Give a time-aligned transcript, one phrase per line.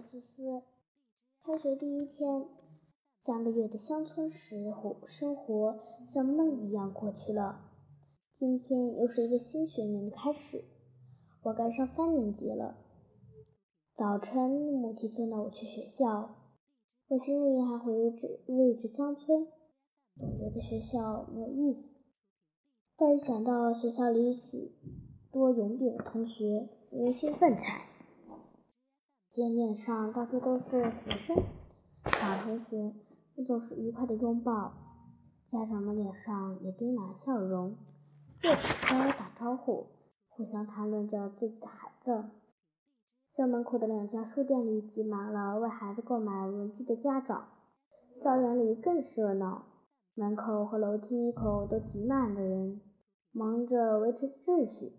[0.00, 0.62] 罗斯斯。
[1.44, 2.46] 开学第一天，
[3.22, 5.78] 三个月的乡村时活生活
[6.14, 7.60] 像梦一样过去了。
[8.38, 10.64] 今天又是一个新学年的开始，
[11.42, 12.78] 我该上三年级了。
[13.94, 16.34] 早晨，母亲送到我去学校，
[17.08, 19.48] 我心里还回忆着味着乡村，
[20.16, 21.82] 总觉得学校没有意思。
[22.96, 24.72] 但一想到学校里许
[25.30, 27.89] 多勇敢的同学，我又兴奋起来。
[29.40, 31.34] 街面上到处都是学生，
[32.04, 32.92] 老同学
[33.34, 34.74] 们总是愉快的拥抱，
[35.46, 37.74] 家长们脸上也堆满了笑容，
[38.42, 39.86] 热情的打招呼，
[40.28, 42.24] 互相谈论着自己的孩子。
[43.34, 47.48] 校门口的两家书店里挤满了为孩子购买文具的家长，
[48.22, 49.64] 校园里更是热闹，
[50.14, 52.82] 门口和楼梯口都挤满了人，
[53.32, 54.92] 忙着维持秩序。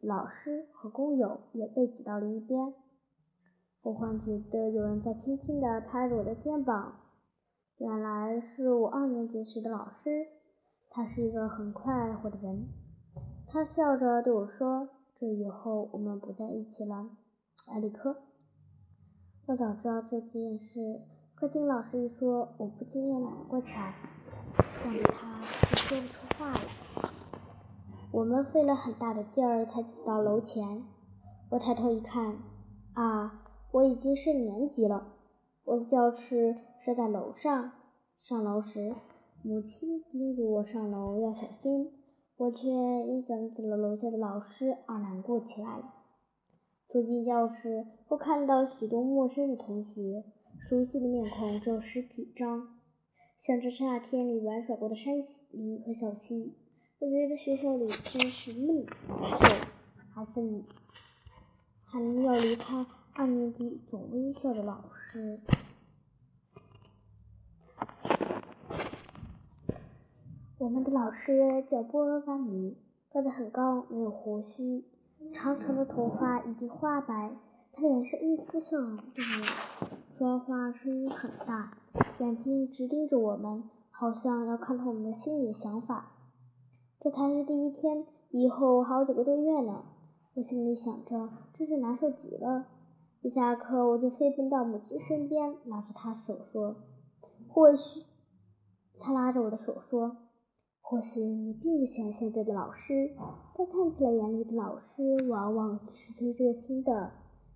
[0.00, 2.74] 老师和工友也被挤到了一边。
[3.82, 7.00] 我忽然觉得有人在轻轻地拍着我的肩膀，
[7.78, 10.26] 原来是我二年级时的老师。
[10.90, 12.66] 他是一个很快活的人，
[13.46, 17.10] 他笑着对我说：“这以后我们不在一起了，
[17.68, 18.16] 埃里克。”
[19.46, 21.02] 我早知道这件事，
[21.34, 23.94] 可听老师一说，我不禁又难过起来，
[24.82, 25.42] 但他
[25.76, 26.60] 却说不出话来。
[28.10, 30.82] 我们费了很大的劲儿才挤到楼前，
[31.50, 32.38] 我抬头一看，
[32.94, 33.44] 啊！
[33.78, 35.12] 我已经是年级了，
[35.62, 37.70] 我的教室是在楼上。
[38.22, 38.92] 上楼时，
[39.44, 41.92] 母亲叮嘱我上楼要小心，
[42.38, 45.80] 我却因想起了楼下的老师而难过起来。
[46.88, 50.24] 走进教室，我看到许多陌生的同学，
[50.68, 52.80] 熟悉的面孔只有十几张，
[53.42, 55.14] 像这夏天里玩耍过的山
[55.52, 56.52] 林和小溪。
[56.98, 59.46] 我觉得学校里真是闷难受，
[60.10, 60.64] 还是
[61.84, 62.84] 还要离开。
[63.18, 65.40] 二年级总微笑的老师，
[70.56, 72.76] 我们的老师叫波尔巴尼，
[73.12, 74.84] 个子很高，没有胡须，
[75.34, 77.32] 长长的头发已经花白，
[77.72, 81.76] 他脸上一丝笑容都没有，说话声音很大，
[82.20, 86.12] 眼睛直盯着我们，好像要看透我们的心里的想法。
[87.00, 89.82] 这才是第一天，以后还有九个多月呢，
[90.34, 92.66] 我心里想着，真是难受极了。
[93.20, 96.76] 一下课，我就飞奔到母亲身边，拉着她手说
[97.48, 98.04] ：“或许……”
[99.00, 100.16] 他拉着我的手说
[100.80, 103.14] ：“或许你并不喜欢现在的老师，
[103.56, 107.10] 但看起来严厉的老师往往是最热心的。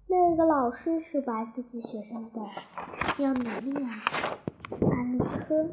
[0.08, 2.40] 没有一个老师是不爱自己学生的。
[3.22, 3.90] 要努力啊，
[4.90, 5.68] 安利科。”